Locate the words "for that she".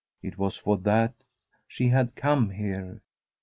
0.57-1.89